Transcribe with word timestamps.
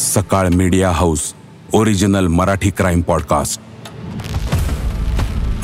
Sakal 0.00 0.48
media 0.48 0.90
house 0.90 1.20
original 1.72 2.26
Marathi 2.26 2.70
crime 2.70 3.00
podcast. 3.00 3.60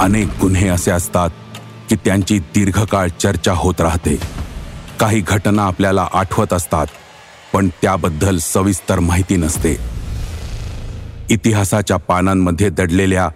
अनेक 0.01 0.29
गुन्हे 0.41 0.69
असे 0.69 0.91
असतात 0.91 1.31
की 1.91 1.97
त्यांची 1.97 2.39
दीर्घकाळ 2.39 3.09
चर्चा 3.21 3.53
होत 3.53 3.81
राहते. 3.81 4.17
काही 5.01 5.21
घटना 5.21 5.63
आपल्याला 5.63 6.09
आठवत 6.13 6.53
असतात 6.53 6.87
पण 7.53 7.69
त्याबद्दल 7.83 8.39
सविस्तर 8.39 9.01
माहिती 9.01 9.37
नसते. 9.37 9.77
इतिहासाच्या 11.31 11.97
पानांमध्ये 11.97 12.69
दडलेल्या 12.69 13.29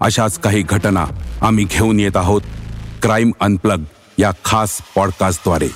अशाच 0.00 0.38
काही 0.38 0.62
घटना 0.62 1.04
आम्ही 1.42 1.64
घेऊन 1.64 2.00
येत 2.00 2.16
आहोत 2.16 2.42
क्राईम 3.02 3.32
अनप्लग 3.40 3.82
या 4.18 4.30
खास 4.44 4.78
पॉडकास्टद्वारे. 4.96 5.68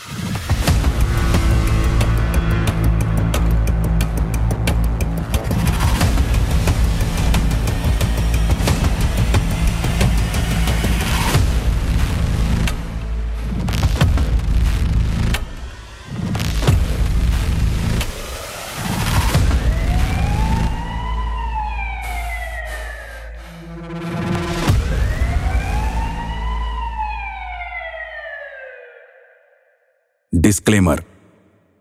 डिस्क्लेमर 30.53 31.01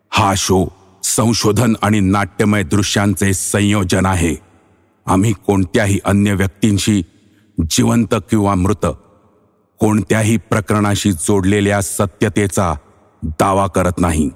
हा 0.10 0.34
शो 0.38 0.66
संशोधन 1.04 1.74
आणि 1.82 2.00
नाट्यमय 2.00 2.64
दृश्यांचे 2.64 3.34
संयोजन 3.34 4.06
आहे. 4.06 4.36
आम्ही 5.06 5.34
कोणत्याही 5.34 6.00
अन्य 6.06 6.34
व्यक्तींशी 6.34 7.02
जिवंत 7.70 8.16
किंवा 8.30 8.56
मृत 8.56 8.86
कोणत्याही 9.80 10.38
प्रकरणाशी 10.38 11.12
जोडलेल्या 11.12 11.82
सत्यतेचा 11.82 12.74
दावा 13.24 13.68
करत 13.68 14.00
नाही 14.00 14.30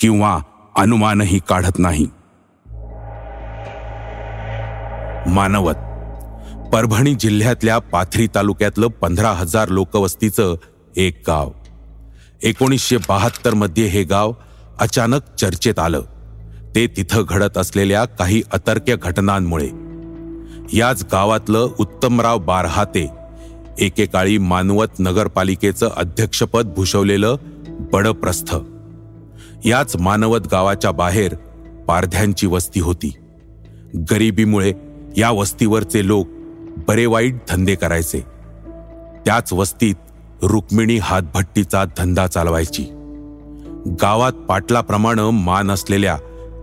किंवा 0.00 0.38
अनुमानही 0.76 1.40
काढत 1.48 1.78
नाही. 1.78 2.06
मानवत 5.26 5.74
परभणी 6.72 7.14
जिल्ह्यातल्या 7.14 7.78
पाथरी 7.78 8.26
तालुक्यातलं 8.34 8.86
पंधरा 8.86 9.30
हजार 9.30 9.68
लोकवस्तीचं 9.68 10.54
एक 10.96 11.22
गाव. 11.26 11.50
एकोणीसशे 12.42 12.96
बहात्तरमध्ये 12.96 13.84
हे 13.84 14.02
गाव 14.02 14.32
अचानक 14.80 15.20
चर्चेत 15.40 15.78
आलं. 15.78 16.02
ते 16.74 16.86
तिथं 16.86 17.24
घडत 17.28 17.58
असलेल्या 17.58 18.04
काही 18.04 18.42
अतर्क्य 18.52 18.96
घटनांमुळे. 19.02 19.68
याच 20.78 21.06
गावातलं 21.12 21.68
उत्तमराव 21.78 22.38
बारहाते 22.38 23.10
एकेकाळी 23.78 24.38
मानवत 24.38 24.86
नगरपालिकेचं 24.98 25.88
अध्यक्षपद 25.96 26.66
भूषवलेलं 26.76 27.36
बडप्रस्थ. 27.92 28.56
याच 29.64 29.96
मानवत 29.96 30.40
गावाच्या 30.50 30.90
बाहेर 30.90 31.34
पारध्यांची 31.86 32.46
वस्ती 32.46 32.80
होती. 32.80 33.14
गरिबीमुळे 34.10 34.72
या 35.16 35.30
वस्तीवरचे 35.30 36.06
लोक 36.06 36.28
बरे 36.88 37.06
वाईट 37.06 37.34
धंदे 37.48 37.74
करायचे. 37.74 38.20
त्याच 39.26 39.52
वस्तीत 39.52 39.94
रुक्मिणी 40.42 40.98
हातभट्टीचा 40.98 41.84
धंदा 41.84 42.26
चालवायची. 42.26 42.82
गावात 44.02 44.32
पाटलाप्रमाणे 44.32 45.30
मान 45.30 45.70
असलेल्या 45.70 46.18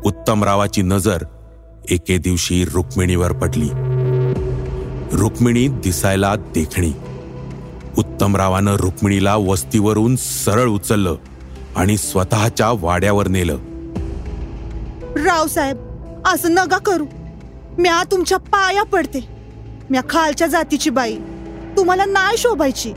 उत्तमरावाची 0.06 0.82
नजर 0.82 1.18
एके 1.90 2.18
दिवशी 2.18 2.66
रुक्मिणीवर 2.66 3.32
पडली. 3.32 3.70
रुक्मिणी 5.12 5.68
दिसायला 5.68 6.36
देखणी. 6.36 6.94
उत्तमरावानं 7.98 8.76
रुक्मिणीला 8.76 9.36
वस्तीवरून 9.36 10.16
सरळ 10.16 10.70
उचललं 10.70 11.16
आणि 11.76 11.98
स्वतःच्या 11.98 12.72
वाड्यावर 12.72 13.28
नेलं. 13.28 13.58
रावसाहेब 15.16 15.78
असं 16.26 16.52
नका 16.52 16.78
करू. 16.78 17.06
म्या 17.78 18.04
तुमच्या 18.12 18.38
पाया 18.38 18.84
पडते. 18.84 19.28
म्या 19.90 20.02
खालच्या 20.10 20.48
जातीची 20.48 20.90
बाई. 20.90 21.18
तुम्हाला 21.78 22.06
नाही 22.06 22.38
शोभायची. 22.38 22.94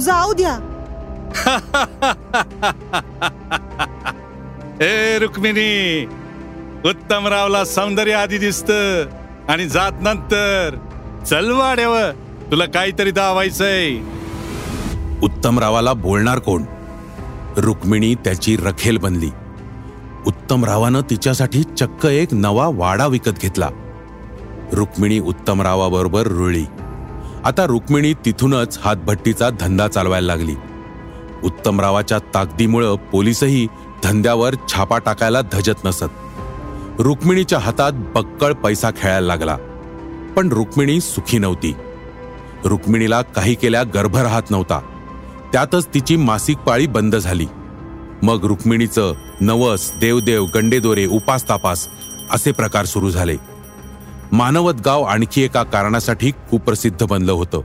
जाऊ 0.00 0.32
द्या. 0.32 0.68
ए 4.80 5.18
रुक्मिणी 5.18 6.06
उत्तमरावला 6.84 7.64
सौंदर्य 7.64 8.12
आधी 8.12 8.38
दिसत 8.38 8.72
आणि 9.48 9.68
जात 9.68 9.92
नंतर. 10.00 10.76
चल 11.30 11.50
वाड्यावर 11.50 12.10
तुला 12.50 12.64
काहीतरी 12.64 13.10
दावायचंय. 13.10 13.96
उत्तमरावाला 15.22 15.92
बोलणार 15.92 16.38
कोण? 16.38 16.64
रुक्मिणी 17.56 18.14
त्याची 18.14 18.56
रखेल 18.56 18.98
बनली. 18.98 19.30
उत्तमरावानं 20.26 21.00
तिच्यासाठी 21.10 21.62
चक्क 21.62 22.06
एक 22.06 22.28
नवा 22.32 22.70
वाडा 22.72 23.06
विकत 23.06 23.30
घेतला. 23.30 23.68
रुक्मिणी 24.72 25.18
उत्तमरावाबरोबर 25.18 26.26
रुळली. 26.26 26.64
आता 27.44 27.66
रुक्मिणी 27.66 28.14
तिथूनच 28.14 28.78
हातभट्टीचा 28.82 29.50
धंदा 29.50 29.88
चालवायला 29.88 30.26
लागली. 30.26 30.54
उत्तमरावाच्या 31.44 32.18
ताकदीमुळं 32.18 32.96
पोलीसही 32.96 33.68
धंद्यावर 34.04 34.54
छापा 34.68 34.98
टाकायला 34.98 35.40
धजत 35.40 35.84
नसत. 35.84 36.04
रुक्मिणीच्या 36.98 37.58
हातात 37.58 37.92
बक्कळ 37.92 38.52
पैसा 38.52 38.90
खेळायला 38.90 39.26
लागला. 39.26 39.56
पण 40.36 40.48
रुक्मिणी 40.48 41.00
सुखी 41.00 41.38
नव्हती. 41.38 41.74
रुक्मिणीला 42.64 43.22
काही 43.22 43.54
केल्या 43.54 43.82
गर्भ 43.82 44.16
राहत 44.16 44.50
नव्हता. 44.50 44.80
त्यातच 45.52 45.86
तिची 45.86 46.16
मासिक 46.16 46.58
पाळी 46.58 46.86
बंद 46.86 47.16
झाली. 47.16 47.46
मग 48.22 48.44
रुक्मिणीचं 48.44 49.12
नवस 49.40 49.92
देवदेव 50.00 50.46
गंडेदोरे 50.54 51.06
उपास 51.06 51.48
तापास 51.48 51.88
असे 52.30 52.52
प्रकार 52.52 52.84
सुरू 52.84 53.10
झाले. 53.10 53.36
मानवत 54.32 54.74
गाव 54.84 55.02
आणखी 55.02 55.42
एका 55.42 55.62
कारणासाठी 55.62 56.30
कुप्रसिद्ध 56.30 57.06
बनलं 57.06 57.32
होतं. 57.32 57.60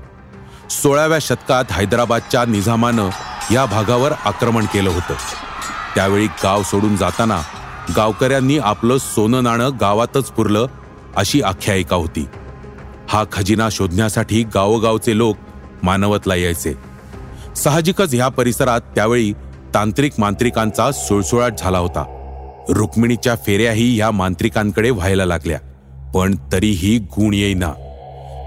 सोळाव्या 0.70 1.18
शतकात 1.22 1.66
हैदराबादच्या 1.72 2.46
निझामानं 2.46 3.10
या 3.52 3.66
भागावर 3.66 4.12
आक्रमण 4.26 4.66
केलं 4.66 4.90
होतं. 4.90 5.14
त्यावेळी 5.96 6.28
गाव 6.28 6.64
सोडून 6.64 6.96
जाताना 6.96 7.42
गावकऱ्यांनी 7.96 8.58
आपलं 8.58 8.98
सोनं 8.98 9.44
नाणं 9.44 9.70
गावातच 9.82 10.26
पुरलं 10.26 10.66
अशी 11.16 11.42
आख्यायिका 11.42 11.96
होती. 11.96 12.26
हा 13.10 13.24
खजिना 13.32 13.70
शोधण्यासाठी 13.72 14.44
गावोगावचे 14.44 15.18
लोक 15.18 15.38
मानवतला 15.84 16.36
यायचे. 16.36 16.78
साहजिकच 17.56 18.14
ह्या 18.14 18.28
परिसरात 18.28 18.82
त्यावेळी 18.82 19.34
तांत्रिक 19.74 20.14
मांत्रिकांचा 20.18 20.92
सुळसुळाट 20.92 21.54
झाला 21.60 21.78
होता. 21.78 22.06
रुक्मिणीच्या 22.70 23.36
फेऱ्याही 23.36 23.96
ह्या 23.96 24.12
मांत्रिकांकडे 24.12 24.90
व्हायला 24.90 25.26
लागल्या. 25.26 25.60
पण 26.16 26.36
तरीही 26.52 27.00
गुण 27.00 27.34
येईना. 27.34 27.74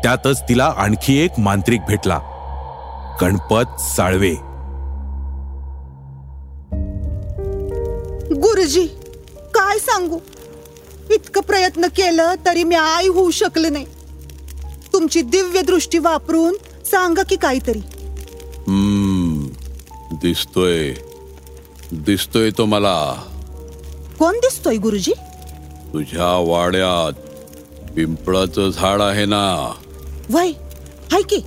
त्यातच 0.03 0.43
तिला 0.48 0.65
आणखी 0.65 1.19
एक 1.19 1.31
मांत्रिक 1.38 1.81
भेटला. 1.88 2.21
गणपत 3.21 3.81
साळवे. 3.81 4.34
गुरुजी 8.34 8.87
काय 9.54 9.78
सांगू? 9.78 10.19
इतकं 11.10 11.41
प्रयत्न 11.41 11.87
केलं 11.87 12.34
तरी 12.47 12.65
मी 12.65 12.75
आई 12.75 13.09
होऊ 13.09 13.31
शकले 13.31 13.69
नाही. 13.69 13.87
तुमची 14.92 15.22
दिव्य 15.22 15.60
दृष्टी 15.60 15.98
वापरून 15.98 16.54
सांगा 16.84 17.22
की 17.22 17.37
काहीतरी. 17.37 17.78
हम्म 18.69 19.47
दिसतोय. 20.12 20.92
दिसतोय 21.92 22.51
तो 22.59 22.65
मला. 22.65 23.15
कोण 24.18 24.34
दिसतोय 24.34 24.77
गुरुजी? 24.77 25.13
तुझ्या 25.92 26.36
वाड्यात. 26.39 27.29
पिंपळाचं 27.97 28.71
झाड 28.71 29.01
आहे 29.01 29.25
ना. 29.25 29.72
वय 30.31 30.51
हाय 31.13 31.22
की. 31.22 31.39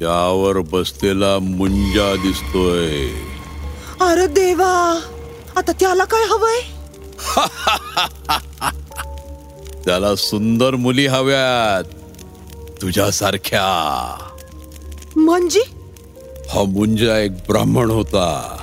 त्यावर 0.00 0.58
बसलेला 0.58 1.38
मुंजा 1.38 2.14
दिसतोय. 2.14 3.08
अरे 4.00 4.26
देवा 4.26 5.00
आता 5.56 5.72
त्याला 5.72 6.04
काय 6.04 6.24
हवंय? 6.24 6.60
त्याला 9.84 10.16
सुंदर 10.16 10.74
मुली 10.74 11.06
हव्यात. 11.06 11.84
तुझ्यासारख्या. 12.82 14.16
म्हणजे? 15.16 15.60
हा 16.50 16.62
मुंजा 16.62 17.18
एक 17.18 17.32
ब्राह्मण 17.32 17.90
होता. 17.90 18.56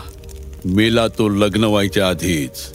मेला 0.65 1.07
तो 1.07 1.29
लग्न 1.29 1.63
व्हायच्या 1.63 2.07
आधीच. 2.07 2.73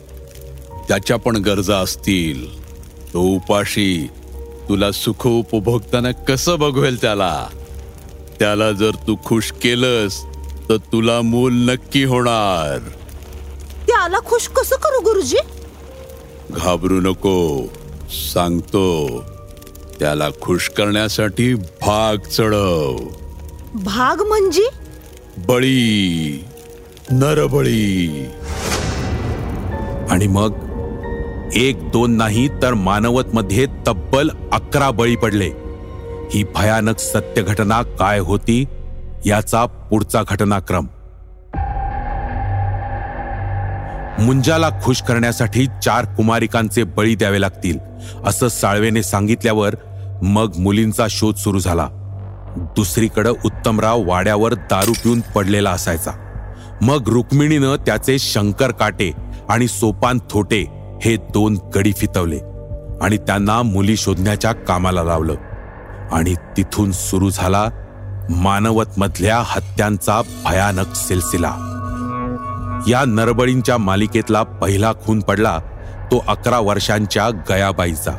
त्याच्या 0.88 1.16
पण 1.16 1.36
गरजा 1.36 1.76
असतील. 1.76 2.62
तो 3.12 3.20
उपाशी 3.20 4.08
तुला 4.68 4.92
सुख 4.92 5.26
उपभोगताना 5.26 6.12
कसं 6.12 6.58
बघवेल 6.58 7.00
त्याला? 7.00 7.46
त्याला 8.38 8.72
जर 8.72 8.90
तू 8.90 9.16
खुश 9.24 9.52
केलंस 9.52 10.24
तर 10.68 10.76
तुला 10.76 11.20
मूल 11.20 11.70
नक्की 11.70 12.04
होणार. 12.04 12.78
त्याला 13.86 14.18
खुश 14.18 14.48
कसं 14.48 14.76
करू 14.76 15.00
गुरुजी? 15.00 15.36
घाबरू 16.50 17.00
नको. 17.00 17.62
सांगतो 18.34 19.08
त्याला 20.00 20.28
खुश 20.40 20.68
करण्यासाठी 20.68 21.54
भाग 21.54 22.16
चढव. 22.16 22.96
भाग 23.74 24.22
म्हणजे? 24.22 24.68
बळी 25.36 26.44
नरबळी. 27.10 28.26
आणि 30.10 30.26
मग? 30.26 30.71
एक 31.54 31.90
दोन 31.90 32.10
नाही 32.16 32.48
तर 32.62 32.74
मानवतमध्ये 32.74 33.66
तब्बल 33.86 34.30
अकरा 34.52 34.90
बळी 34.90 35.16
पडले. 35.16 35.48
ही 36.34 36.44
भयानक 36.54 36.98
सत्य 36.98 37.42
घटना 37.42 37.82
काय 37.82 38.18
होती 38.18 38.64
याचा 39.26 39.64
पुढचा 39.66 40.22
घटनाक्रम. 40.28 40.86
मुंजाला 44.18 44.68
खुश 44.82 45.02
करण्यासाठी 45.02 45.66
चार 45.84 46.04
कुमारिकांचे 46.04 46.84
बळी 46.84 47.14
द्यावे 47.14 47.40
लागतील 47.40 47.78
असं 48.26 48.48
साळवेने 48.48 49.02
सांगितल्यावर 49.02 49.74
मग 50.22 50.56
मुलींचा 50.58 51.06
शोध 51.10 51.34
सुरू 51.34 51.58
झाला. 51.58 51.88
दुसरीकडं 52.76 53.32
उत्तमराव 53.44 54.02
वाड्यावर 54.06 54.54
दारू 54.54 54.92
पिऊन 54.92 55.20
पडलेला 55.20 55.70
असायचा. 55.70 56.10
मग 56.82 57.08
रुक्मिणीनं 57.08 57.76
त्याचे 57.76 58.18
शंकर 58.18 58.70
काटे 58.70 59.10
आणि 59.48 59.68
सोपान 59.68 60.18
थोटे 60.30 60.81
हे 61.04 61.16
दोन 61.16 61.58
कडी 61.74 61.92
फितवले 61.92 62.38
आणि 63.00 63.16
त्यांना 63.16 63.62
मुली 63.62 63.96
शोधण्याच्या 63.96 64.52
कामाला 64.52 65.02
लावलं. 65.02 65.34
आणि 66.12 66.34
तिथून 66.56 66.92
सुरू 66.92 67.30
झाला 67.30 67.64
मानवतमधल्या 68.30 69.42
हत्यांचा 69.44 70.20
भयानक 70.44 70.94
सिलसिला. 70.94 71.52
या 72.88 73.04
नरबळींच्या 73.06 73.78
मालिकेतला 73.78 74.42
पहिला 74.42 74.92
खून 74.92 75.20
पडला 75.20 75.58
तो 76.12 76.24
अकरा 76.28 76.58
वर्षांच्या 76.58 77.30
गयाबाईचा. 77.30 78.10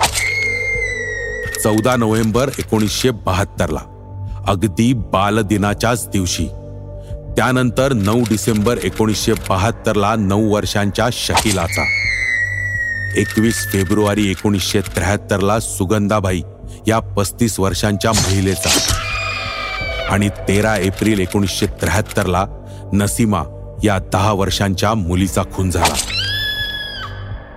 चौदा 1.64 1.96
नोव्हेंबर 1.96 2.50
एकोणीसशे 2.60 3.10
बहात्तरला 3.10 3.80
अगदी 4.48 4.94
बालदिनाच्याच 4.94 6.08
दिवशी. 6.08 6.48
त्यानंतर 7.38 7.94
नऊ 7.94 8.22
डिसेंबर 8.30 8.78
एकोणीसशे 8.84 9.34
बहात्तरला 9.50 10.16
नऊ 10.16 10.54
वर्षांच्या 10.54 11.08
शकिलाचा. 11.12 11.86
एकवीस 13.16 13.72
फेब्रुवारी 13.72 14.32
एकोणीसशे 14.32 14.82
त्र्याहत्तरला 14.82 15.60
सुगंधाबाई 15.60 16.42
या 16.88 17.00
पस्तीस 17.00 17.60
वर्षांच्या 17.60 18.12
महिलेचा. 18.12 18.70
आणि 20.10 20.30
तेरा 20.30 20.78
एप्रिल 20.78 21.20
एकोणीसशे 21.20 21.66
त्र्याहत्तरला 21.66 22.46
नसीमा 22.94 23.44
या 23.84 24.00
दहा 24.00 24.32
वर्षांच्या 24.32 24.94
मुलीचा 24.94 25.42
खून 25.54 25.70
झाला. 25.70 25.96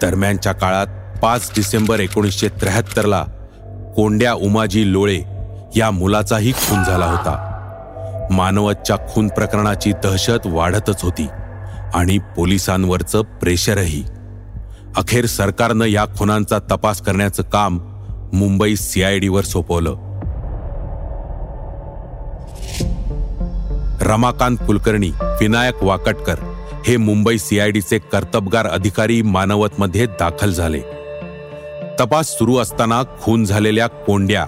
दरम्यानच्या 0.02 0.52
काळात 0.52 0.86
पाच 1.22 1.50
डिसेंबर 1.56 2.00
एकोणीसशे 2.00 2.48
त्र्याहत्तरला 2.48 3.24
कोंड्या 3.96 4.34
उमाजी 4.34 4.92
लोळे 4.92 5.20
या 5.76 5.90
मुलाचाही 5.90 6.52
खून 6.52 6.84
झाला 6.84 7.06
होता. 7.06 7.52
मानवतच्या 8.30 8.96
खून 8.96 9.28
प्रकरणाची 9.28 9.92
दहशत 9.92 10.46
वाढतच 10.46 11.02
होती 11.02 11.28
आणि 11.94 12.18
पोलिसांवरचं 12.18 13.22
प्रेशरही 13.22 14.04
अखेर 14.96 15.26
सरकारनं 15.26 15.84
या 15.84 16.04
खुनांचा 16.18 16.58
तपास 16.58 17.00
करण्याचं 17.00 17.42
काम 17.42 17.78
मुंबई 18.32 18.76
सीआयडीवर 18.76 19.44
सोपवलं. 19.44 19.94
रमाकांत 24.00 24.56
कुलकर्णी 24.56 25.10
विनायक 25.22 25.82
वाकटकर 25.82 26.34
हे 26.86 26.96
मुंबई 26.96 27.38
सीआयडीचे 27.38 27.98
कर्तबगार 27.98 28.66
अधिकारी 28.66 29.22
मानवतमध्ये 29.22 30.06
दाखल 30.06 30.50
झाले. 30.50 30.80
तपास 32.00 32.26
सुरू 32.26 32.56
असताना 32.56 33.02
खून 33.20 33.44
झालेल्या 33.44 33.86
कोंड्या 33.86 34.46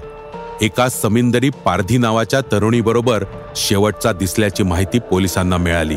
एका 0.62 0.88
समिंदरी 0.88 1.50
पारधी 1.50 1.98
नावाच्या 1.98 2.40
तरुणीबरोबर 2.40 3.24
शेवटचा 3.56 4.12
दिसल्याची 4.12 4.62
माहिती 4.62 4.98
पोलिसांना 4.98 5.56
मिळाली. 5.56 5.96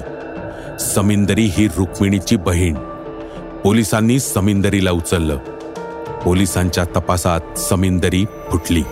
समिंदरी 0.80 1.46
ही 1.46 1.68
रुक्मिणीची 1.68 2.36
बहीण. 2.36 2.78
पोलिसांनी 3.64 4.20
समिंदरीला 4.20 4.92
उचललं. 4.92 5.38
पोलिसांच्या 6.26 6.84
तपासात 6.84 7.60
समिंदरी 7.60 8.26
फुटली. 8.52 8.84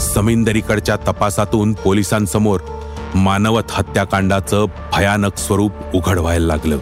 समिंदरीकडच्या 0.00 0.96
तपासातून 0.96 1.72
पोलिसांसमोर 1.72 2.60
मानवत 3.14 3.62
हत्याकांडाचं 3.70 4.66
भयानक 4.92 5.36
स्वरूप 5.36 5.72
उघड 5.94 6.18
व्हायला 6.18 6.46
लागलं. 6.46 6.78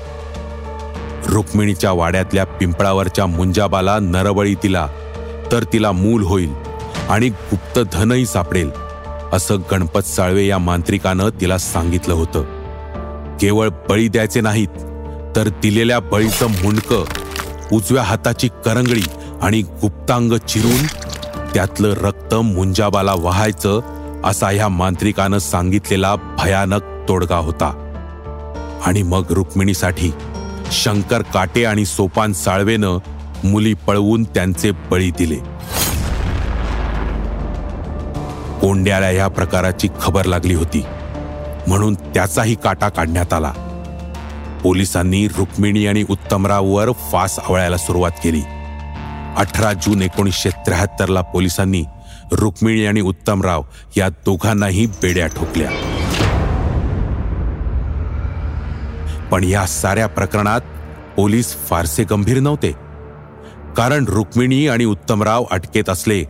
रुक्मिणीच्या 1.26 1.93
वाड्यातल्या 1.93 2.44
पिंपळावरच्या 2.44 3.26
मुंजाबाला 3.26 3.99
नरबळी 3.99 4.55
तिला 4.55 4.88
तर 5.52 5.64
तिला 5.73 5.93
मूल 5.93 6.23
होईल 6.23 6.52
आणि 7.08 7.29
गुप्त 7.29 7.81
धनही 7.93 8.26
सापडेल 8.26 8.70
असं 9.32 9.56
गणपत 9.70 10.06
साळवे 10.06 10.47
या 10.47 10.58
मांत्रिकानं 10.58 11.29
तिला 11.41 11.58
सांगितलं 11.58 12.14
होतं. 12.14 12.44
केवळ 13.41 13.69
बळी 13.69 14.08
द्यायचे 14.08 14.41
नाहीत 14.41 14.69
तर 15.37 15.49
दिलेल्या 15.49 15.99
बळीचं 16.00 16.47
मुंडकं 16.47 17.05
उजव्या 17.73 18.03
हाताची 18.03 18.49
करंगळी 18.49 19.03
आणि 19.43 19.62
गुप्तांग 19.62 20.32
चिरून 20.32 20.87
त्यातलं 21.55 21.93
रक्त 21.93 22.35
मुंजाबाला 22.35 23.15
वहायचं 23.15 23.81
असा 24.25 24.49
ह्या 24.49 24.69
मांत्रिकानं 24.69 25.38
सांगितलेला 25.38 26.17
भयानक 26.17 26.82
तोडगा 27.09 27.37
होता. 27.37 27.87
आणि 28.87 29.03
मग 29.03 29.25
रुक्मिणीसाठी 29.31 30.12
शंकर 30.73 31.23
काटे 31.23 31.65
आणि 31.65 31.85
सोपान 31.85 32.33
साळवेनं 32.33 32.99
मुली 33.44 33.75
पळवून 33.75 34.25
त्यांचे 34.25 34.71
बळी 34.71 35.11
दिले. 35.11 35.37
कोंड्याला 38.61 39.11
या 39.11 39.29
प्रकाराची 39.29 39.88
खबर 40.03 40.25
लागली 40.25 40.55
होती. 40.55 40.85
म्हणून 41.67 41.94
त्याचाही 41.94 42.55
काटा 42.55 42.88
काढण्यात 42.88 43.33
आला. 43.33 43.53
पोलिसांनी 44.62 45.29
रुक्मिणी 45.29 45.87
आणि 45.87 46.05
उत्तमराववर 46.11 46.93
फास 46.93 47.39
आवळायला 47.39 47.77
सुरुवात 47.77 48.11
केली. 48.25 48.43
अठरा 49.37 49.73
जून 49.73 50.03
एकोणीसशे 50.03 50.51
त्र्याहत्तरला 50.51 51.21
पोलिसांनी 51.21 51.85
रुक्मिणी 52.33 52.87
आणि 52.87 53.01
उत्तमराव 53.01 53.62
या 53.97 54.09
दोघांनाही 54.09 54.87
बेड्या 54.87 55.27
ठोकल्या. 55.27 55.71
पण 59.33 59.45
या 59.45 59.67
साऱ्या 59.67 60.07
प्रकरणात 60.07 60.61
पोलीस 61.17 61.57
फारसे 61.69 62.05
गंभीर 62.05 62.40
नव्हते. 62.40 62.73
कारण 63.76 64.05
रुक्मिणी 64.09 64.69
आणि 64.69 64.85
उत्तमराव 64.85 65.45
अटकेत 65.50 65.90
असले 65.90 66.25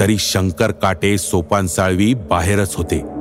तरी 0.00 0.18
शंकर 0.18 0.70
काटे 0.70 1.18
सोपान 1.18 1.66
साळवी 1.66 2.14
बाहेरच 2.14 2.76
होते. 2.76 3.11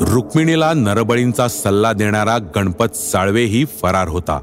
रुक्मिणीला 0.00 0.72
नरबळींचा 0.72 1.48
सल्ला 1.48 1.92
देणारा 1.92 2.38
गणपत 2.38 2.96
साळवेही 2.96 3.64
फरार 3.64 4.08
होता. 4.08 4.40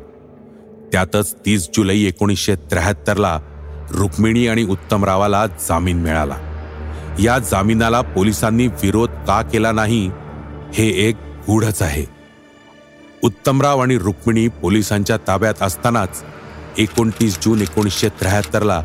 त्यातच 0.92 1.36
तीस 1.46 1.70
जुलै 1.74 1.98
एकोणीसशे 1.98 2.56
त्र्याहत्तरला 2.56 3.40
रुक्मिणी 3.92 4.48
आणि 4.48 4.64
उत्तमरावाला 4.64 5.48
जामीन 5.48 5.98
मिळाला. 5.98 6.36
या 7.20 7.40
जामिनाला 7.40 8.02
पोलिसांनी 8.02 8.68
विरोध 8.68 9.10
का 9.10 9.42
केला 9.42 9.72
नाही 9.72 10.12
हे 10.74 10.88
एक 10.90 11.16
गूढच 11.48 11.82
आहे. 11.82 12.06
उत्तमराव 13.24 13.80
आणि 13.80 13.98
रुक्मिणी 13.98 14.48
पोलिसांच्या 14.48 15.18
ताब्यात 15.18 15.62
असतानाच 15.62 16.24
एकोणतीस 16.78 17.38
जून 17.42 17.62
एकोणीसशे 17.62 18.10
त्र्याहत्तरला 18.10 18.84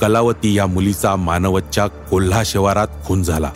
कलावती 0.00 0.54
या 0.54 0.66
मुलीचा 0.66 1.16
मानवतच्या 1.16 1.86
कोल्हा 1.86 2.42
शिवारात 2.46 2.88
खून 3.04 3.22
झाला. 3.22 3.50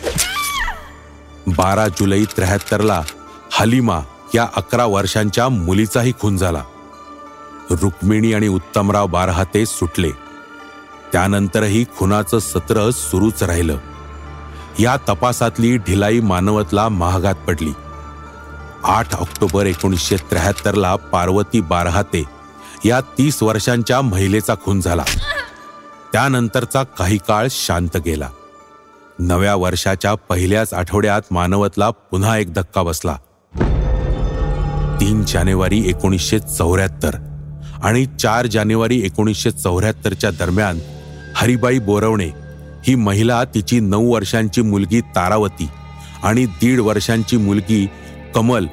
बारा 1.47 1.87
जुलै 1.87 2.23
त्र्याहत्तरला 2.23 3.03
हलिमा 3.51 3.99
या 4.35 4.47
अकरा 4.55 4.85
वर्षांच्या 4.85 5.49
मुलीचाही 5.49 6.13
खून 6.21 6.37
झाला. 6.37 6.63
रुक्मिणी 7.71 8.33
आणि 8.33 8.47
उत्तमराव 8.47 9.07
बारहाते 9.07 9.65
सुटले. 9.65 10.11
त्यानंतरही 11.11 11.85
खुनाचं 11.97 12.39
सत्र 12.39 12.89
सुरूच 12.91 13.43
राहिलं. 13.43 13.77
या 14.79 14.97
तपासातली 15.09 15.77
ढिलाई 15.77 16.19
मानवतला 16.19 16.89
महागात 16.89 17.35
पडली. 17.35 17.73
आठ 18.83 19.15
ऑक्टोबर 19.15 19.65
एकोणीसशे 19.65 20.17
त्र्याहत्तरला 20.17 20.95
पार्वती 20.95 21.61
बारहाते 21.61 22.23
या 22.85 23.01
तीस 23.01 23.43
वर्षांच्या 23.43 24.01
महिलेचा 24.01 24.55
खून 24.65 24.81
झाला. 24.81 25.03
त्यानंतरचा 26.11 26.83
काही 26.83 27.17
काळ 27.17 27.47
शांत 27.51 27.97
गेला. 27.97 28.29
नव्या 29.19 29.55
वर्षाच्या 29.55 30.15
पहिल्याच 30.15 30.73
आठवड्यात 30.73 31.21
मानवतला 31.31 31.89
पुन्हा 31.89 32.37
एक 32.37 32.53
धक्का 32.53 32.83
बसला. 32.83 33.15
तीन 34.99 35.23
जानेवारी 35.27 35.83
एकोणीसशे 35.85 36.39
चौऱ्याहत्तर 36.39 37.15
आणि 37.83 38.05
चार 38.05 38.47
जानेवारी 38.47 39.01
एकोणीसशे 39.05 39.51
चौऱ्याहत्तरच्या 39.51 40.31
दरम्यान 40.31 40.79
हरिबाई 41.35 41.79
बोरवणे 41.79 42.29
ही 42.87 42.95
महिला 42.95 43.43
तिची 43.43 43.79
नऊ 43.79 44.13
वर्षांची 44.13 44.61
मुलगी 44.61 45.01
तारावती 45.01 45.69
आणि 46.23 46.45
दीड 46.45 46.79
वर्षांची 46.79 47.37
मुलगी 47.37 47.87
कमल 48.35 48.65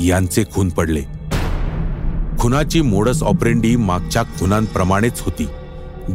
यांचे 0.00 0.44
खून 0.54 0.68
पडले. 0.68 1.02
खुनाची 2.38 2.80
मोडस 2.80 3.22
ऑपरेंडी 3.22 3.76
मागच्या 3.76 4.22
खुनांप्रमाणेच 4.22 5.20
होती. 5.20 5.48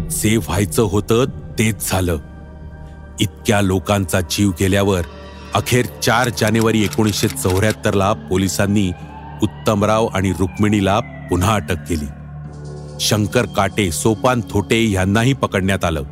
जे 0.10 0.38
व्हायचं 0.38 0.84
होतं 0.84 1.25
तेच 1.60 1.91
झालं. 1.91 2.17
इतक्या 3.20 3.62
लोकांचा 3.62 4.22
जीव 4.22 4.52
गेल्यावर 4.60 5.02
अखेर 5.54 5.86
चार 5.86 6.30
जानेवारी 6.30 6.84
एकोणीसशे 6.84 7.28
चौऱ्याहत्तरला 7.28 8.14
पोलिसांनी 8.14 8.92
उत्तमराव 9.44 10.06
आणि 10.06 10.32
रुक्मिणीला 10.32 11.00
पुन्हा 11.00 11.54
अटक 11.54 11.88
केली. 11.90 12.06
शंकर 13.00 13.46
काटे 13.46 13.92
सोपान 13.92 14.42
थोटे 14.50 14.92
यांनाही 14.92 15.34
पकडण्यात 15.34 15.86
आलं. 15.86 16.04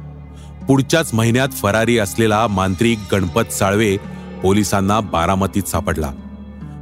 पुढच्याच 0.67 1.13
महिन्यात 1.13 1.49
फरारी 1.49 1.97
असलेला 1.97 2.47
मांत्रिक 2.47 2.99
गणपत 3.11 3.53
साळवे 3.53 3.97
पोलिसांना 4.43 4.99
बारामतीत 4.99 5.63
सापडला. 5.63 6.11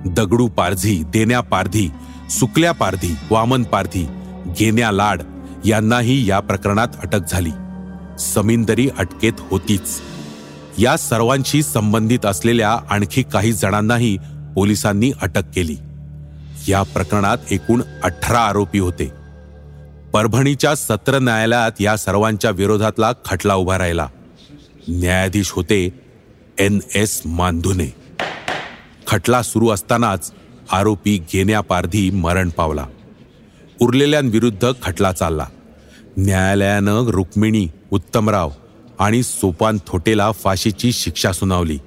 दगडू 0.05 0.47
पारधी 0.47 1.03
देण्या 1.03 1.41
पारधी 1.41 1.89
सुकल्या 2.29 2.71
पारधी 2.71 3.15
वामन 3.31 3.63
पारधी 3.63 4.07
गेन्या 4.59 4.91
लाड 4.91 5.21
यांनाही 5.65 6.29
या 6.29 6.39
प्रकरणात 6.39 6.87
अटक 7.03 7.29
झाली. 7.29 7.51
समिंदरी 8.19 8.89
अटकेत 8.97 9.33
होतीच. 9.39 10.01
या 10.77 10.97
सर्वांशी 10.97 11.63
संबंधित 11.63 12.25
असलेल्या 12.25 12.77
आणखी 12.89 13.23
काही 13.23 13.53
जणांनाही 13.53 14.17
पोलिसांनी 14.55 15.11
अटक 15.21 15.43
केली. 15.55 15.77
या 16.67 16.83
प्रकरणात 16.83 17.37
एकूण 17.51 17.81
अठरा 18.03 18.39
आरोपी 18.39 18.79
होते. 18.79 19.11
परभणीच्या 20.13 20.75
सत्र 20.75 21.19
न्यायालयात 21.19 21.71
या 21.79 21.97
सर्वांच्या 21.97 22.51
विरोधातला 22.51 23.11
खटला 23.25 23.55
उभा 23.55 23.77
राहिला. 23.77 24.07
न्यायाधीश 24.89 25.51
होते 25.51 25.99
एन 26.59 26.79
एस 26.95 27.21
मांधुने. 27.25 27.93
खटला 29.07 29.41
सुरू 29.41 29.69
असतानाच 29.69 30.33
आरोपी 30.71 31.19
घेण्यापारधी 31.33 32.09
मरण 32.09 32.49
पावला. 32.49 32.85
उरलेल्यांविरुद्ध 33.81 34.71
खटला 34.83 35.11
चालला. 35.11 35.47
न्यायालयानं 36.17 37.05
रुक्मिणी 37.05 37.67
उत्तमराव 37.91 38.49
आणि 39.01 39.23
सोपान 39.23 39.77
थोटेला 39.87 40.31
फाशीची 40.31 40.91
शिक्षा 40.91 41.31
सुनावली. 41.31 41.77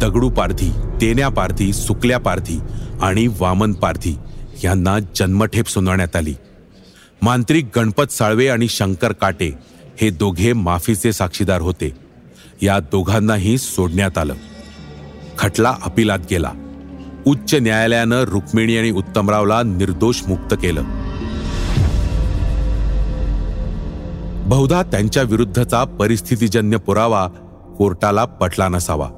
दगडू 0.00 0.30
पारधी 0.30 0.70
तेन्या 1.00 1.28
पारधी 1.28 1.72
सुकल्या 1.72 2.18
पारधी 2.18 2.60
आणि 3.02 3.26
वामन 3.40 3.72
पारधी 3.72 4.18
यांना 4.64 4.98
जन्मठेप 4.98 5.68
सुनावण्यात 5.68 6.16
आली. 6.16 6.34
मांत्रिक 7.22 7.66
गणपत 7.76 8.12
साळवे 8.12 8.48
आणि 8.48 8.68
शंकर 8.68 9.12
काटे 9.12 9.52
हे 10.00 10.10
दोघे 10.10 10.52
माफीचे 10.52 11.12
साक्षीदार 11.12 11.60
होते. 11.60 11.92
या 12.62 12.78
दोघांनाही 12.78 13.58
सोडण्यात 13.58 14.18
आलं. 14.18 14.34
खटला 15.38 15.76
अपिलात 15.82 16.18
गेला. 16.30 16.52
उच्च 17.26 17.54
न्यायालयानं 17.54 18.22
रुक्मिणी 18.22 18.78
आणि 18.78 18.90
उत्तमरावला 18.90 19.62
निर्दोष 19.62 20.22
मुक्त 20.28 20.54
केलं. 20.54 21.01
बहुधा 24.46 24.82
त्यांच्या 24.82 25.22
विरुद्धचा 25.22 25.84
परिस्थितीजन्य 25.84 26.76
पुरावा 26.76 27.28
कोर्टाला 27.78 28.24
पटला 28.24 28.68
नसावा. 28.68 29.08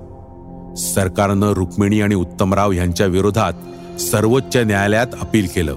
सरकारनं 0.77 1.53
रुक्मिणी 1.53 2.01
आणि 2.01 2.15
उत्तमराव 2.15 2.73
यांच्या 2.73 3.07
विरोधात 3.07 3.53
सर्वोच्च 4.01 4.57
न्यायालयात 4.57 5.07
अपील 5.21 5.47
केलं. 5.55 5.77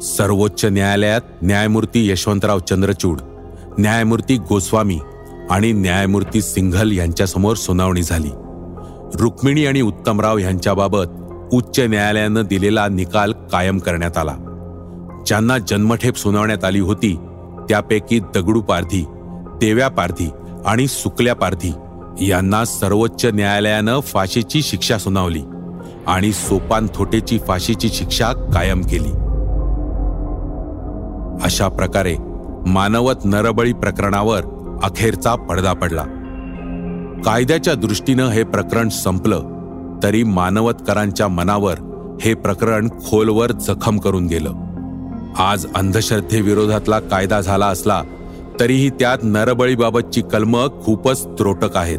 सर्वोच्च 0.00 0.64
न्यायालयात 0.64 1.20
न्यायमूर्ती 1.42 2.10
यशवंतराव 2.10 2.58
चंद्रचूड 2.58 3.20
न्यायमूर्ती 3.78 4.36
गोस्वामी 4.36 4.98
आणि 5.50 5.72
न्यायमूर्ती 5.72 6.42
सिंघल 6.42 6.92
यांच्यासमोर 6.92 7.56
सुनावणी 7.56 8.02
झाली. 8.02 8.30
रुक्मिणी 9.20 9.66
आणि 9.66 9.80
उत्तमराव 9.80 10.38
यांच्याबाबत 10.38 11.06
उच्च 11.52 11.80
न्यायालयानं 11.80 12.42
दिलेला 12.42 12.88
निकाल 12.88 13.32
कायम 13.32 13.78
करण्यात 13.78 14.18
आला. 14.18 14.34
ज्यांना 15.26 15.58
जन्मठेप 15.58 16.16
सुनावण्यात 16.16 16.64
आली 16.64 16.80
होती 16.80 17.18
त्यापैकी 17.68 18.20
दगडू 18.34 18.60
पारधी 18.60 19.04
तेव्या 19.62 19.88
पारधी 19.88 20.30
आणि 20.66 20.86
सुकल्या 20.86 21.34
पारधी 21.34 21.72
यांना 22.20 22.64
सर्वोच्च 22.64 23.24
न्यायालयानं 23.24 24.00
फाशीची 24.00 24.62
शिक्षा 24.62 24.98
सुनावली 24.98 25.42
आणि 26.06 26.32
सोपान 26.32 26.86
थोटेची 26.94 27.38
फाशीची 27.38 27.88
शिक्षा 27.88 28.32
कायम 28.32 28.82
केली. 28.82 29.10
अशा 31.44 31.68
प्रकारे 31.68 32.16
मानवत 32.66 33.14
नरबळी 33.24 33.72
प्रकरणावर 33.72 34.40
अखेरचा 34.82 35.34
पडदा 35.34 35.72
पडला. 35.72 36.02
कायद्याच्या 37.24 37.74
दृष्टीनं 37.74 38.28
हे 38.28 38.44
प्रकरण 38.44 38.88
संपलं 38.88 39.42
तरी 40.02 40.22
मानवतकरांच्या 40.22 41.28
मनावर 41.28 41.74
हे 42.20 42.34
प्रकरण 42.34 42.88
खोलवर 42.88 43.52
जखम 43.52 43.98
करून 43.98 44.26
गेलं. 44.26 44.52
आज 45.38 45.66
अंधश्रद्धेविरोधातला 45.74 47.00
कायदा 47.00 47.40
झाला 47.40 47.66
असला 47.66 48.02
तरीही 48.60 48.90
त्यात 48.90 49.18
नरबळीबाबतची 49.22 50.22
कलमं 50.22 50.84
खूपच 50.84 51.26
त्रोटक 51.26 51.76
आहेत. 51.76 51.98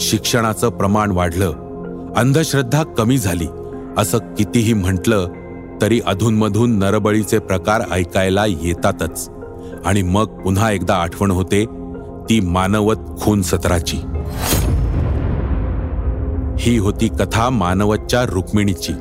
शिक्षणाचं 0.00 0.68
प्रमाण 0.68 1.10
वाढलं. 1.10 1.52
अंधश्रद्धा 2.16 2.82
कमी 2.82 3.18
झाली 3.18 3.46
असं 3.98 4.18
कितीही 4.18 4.72
म्हटलं 4.72 5.28
तरी 5.82 6.00
अधूनमधून 6.06 6.78
नरबळीचे 6.78 7.38
प्रकार 7.38 7.82
ऐकायला 7.92 8.46
येतातच. 8.46 9.30
आणि 9.84 10.02
मग 10.02 10.24
पुन्हा 10.24 10.70
एकदा 10.70 10.94
आठवण 10.94 11.30
होते 11.30 11.64
ती 12.30 12.40
मानवत 12.40 12.96
खून 13.20 13.42
सत्राची. 13.42 13.96
ही 16.58 16.78
होती 16.78 17.08
कथा 17.08 17.50
मानवतच्या 17.50 18.22
रुक्मिणीची. 18.22 18.92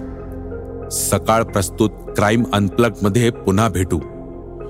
सकाळ 0.91 1.43
प्रस्तुत 1.43 1.89
क्राईम 1.89 2.43
अनप्लगमध्ये 2.53 3.29
पुन्हा 3.29 3.69
भेटू. 3.69 3.99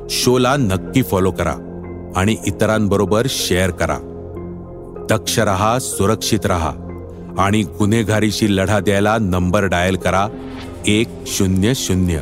शोला 0.09 0.55
नक्की 0.55 1.03
फॉलो 1.03 1.31
करा 1.31 1.53
आणि 2.15 2.35
इतरांबरोबर 2.45 3.25
शेअर 3.29 3.69
करा. 3.69 3.97
दक्ष 5.09 5.39
रहा 5.39 5.79
सुरक्षित 5.79 6.45
रहा 6.45 6.71
आणि 7.37 7.63
गुन्हेगारीशी 7.63 8.55
लढा 8.55 8.79
द्यायला 8.79 9.17
नंबर 9.17 9.63
डायल 9.63 9.95
करा 9.95 10.27
एक 10.87 11.07
शून्य 11.27 11.73
शून्य. 11.75 12.19